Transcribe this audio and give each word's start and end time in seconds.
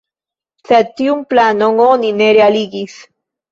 Sed 0.69 0.89
tiun 1.01 1.21
planon 1.35 1.83
oni 1.89 2.11
ne 2.25 2.33
realigis. 2.41 2.99